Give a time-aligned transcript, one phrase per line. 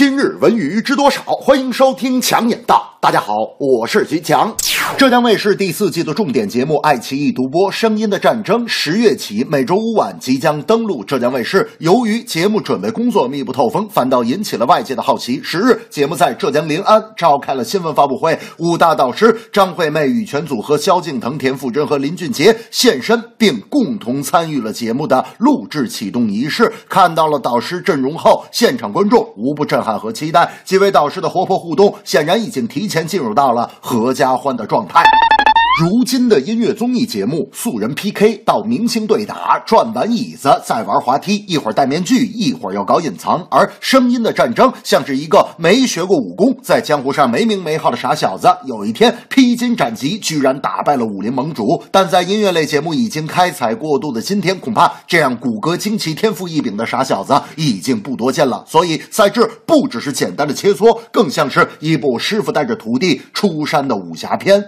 [0.00, 1.20] 今日文娱知多少？
[1.24, 2.96] 欢迎收听强眼道。
[3.02, 4.56] 大家好，我是徐强。
[4.96, 11.70] 浙江卫视第四季的重点节目《爱奇艺独播声音的战争》十月起每周五晚即将登陆浙江卫视。
[11.78, 15.40] 由于节目准备工作密不透风，反倒引起了外界的好奇。
[15.42, 26.70] 十日，节目在浙江临安召开了新闻发布会，五大导师张惠妹、羽泉组合萧敬腾、田馥甄和林俊杰现身，并共同参与了节目的录制启动仪式。
[26.90, 30.52] 看到了导师阵容后，现场观众无不震撼和期待。
[30.64, 35.19] 几位导师的活泼互动，显然已经提前进入到了合家欢的状态。
[35.80, 43.42] 如今的音乐综艺节目，素人 PK 到明星对打，转完椅子再玩滑梯，一会儿戴面具，一会儿要搞隐藏。
[43.50, 51.82] 而声音的战争，像是一个没学过武功，在江湖上没名没号的傻小子，有一天披荆斩棘，居然打败了武林盟主。
[51.90, 58.62] 但在音乐类节目已经开采过度的今天，恐怕这样骨骼惊奇、天赋异禀的傻小子已经不多见了。
[58.68, 64.66] 所以赛制不只是简单的切磋，更像是一部师傅带着徒弟出山的武侠片。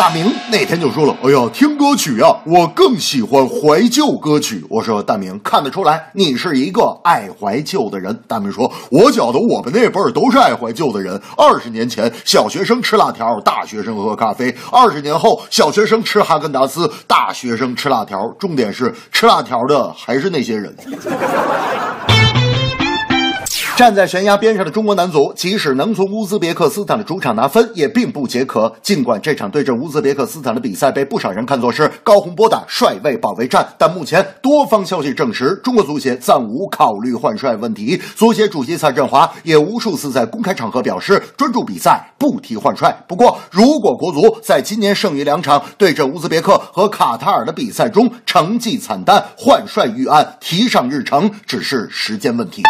[0.00, 11.20] 大明那天就说了：“哎呀，听歌曲呀，我更喜欢怀旧歌曲。”我说：“大明，看得出来你是一个爱怀旧的人。”大明说：“我觉得我们那辈儿都是爱怀旧的人。
[11.36, 18.26] 二十年前，小学生吃辣条，大学生喝咖啡；二十年后，小学生吃哈根达斯，大学生吃辣条。
[18.38, 20.74] 重点是吃辣条的还是那些人。”
[23.80, 28.70] 站在悬崖边上的中国男足，即使能从乌兹别克斯坦的主场拿分，也并不解渴。
[28.82, 37.98] 尽管这场对阵乌兹别克斯坦的比赛被不少人看作是高洪波的帅位保卫战，但目前多方消息证实，中国足协暂无考虑换帅问题。
[38.14, 42.94] 足协主席蔡振华也无数次在公开场合表示，专注比赛，不提换帅。
[43.08, 52.62] 不过，如果国足在今年剩余两场对阵乌兹别克和卡塔尔的比赛中成绩惨淡，换帅预案提上日程只是时间问题。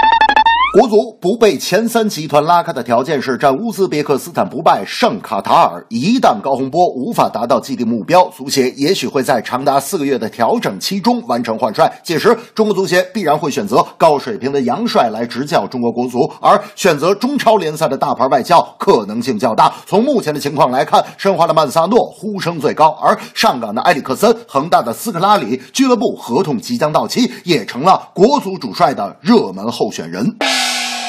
[0.73, 5.85] 国足不被前三集团拉开的条件是战乌兹别克斯坦不败，胜卡塔尔。
[5.89, 11.93] 一旦高洪波无法达到既定目标，足协也许会在长达四个月的调整期中完成换帅。
[12.05, 19.75] 届时，中国足协必然会选择高水平的洋帅来执教中国国足，而选择中超联赛的大牌外教可能性较大。
[19.87, 30.25] 从目前的情况来看，申花的曼萨诺呼声最高，而上港的埃里克森、恒大的斯科拉里俱乐部合同即将到期，也成了国足主帅的热门候选人。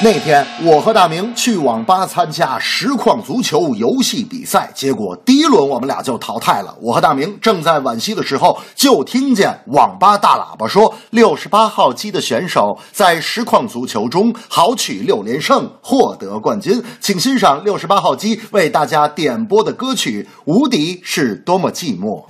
[0.03, 6.75] 那天，我和大明去网吧参加实况足球游戏比赛，结果第一轮我们俩就淘汰了。
[6.81, 22.25] 我和大明正在惋惜的时候，就听见网吧大喇叭说：“六十八号机的选手在实况足球中豪取六连胜，获得冠军。”请欣赏六十八号机为大家点播的歌曲《无敌是多么寂寞》。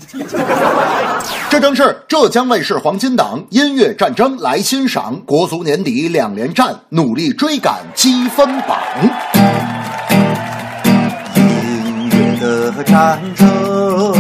[1.50, 7.61] 这正是浙江卫视黄金档音乐战争，来欣赏国足年底两连战，努力追。
[7.62, 8.76] 赶积分榜，
[11.36, 14.12] 音乐的战争，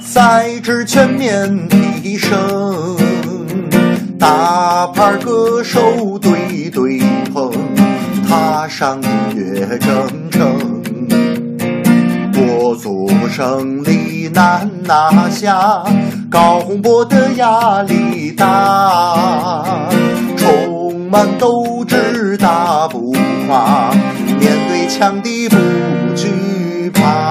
[0.00, 2.96] 赛制全面提升，
[4.20, 7.00] 大牌歌手对对
[7.34, 7.50] 碰，
[8.28, 10.56] 踏上音乐征程，
[12.32, 15.82] 国足胜利难拿下，
[16.30, 19.88] 高洪波的压力大。
[21.08, 21.48] 充满斗
[21.86, 23.12] 志，大不
[23.46, 23.90] 垮，
[24.38, 25.56] 面对强敌不
[26.14, 27.27] 惧怕。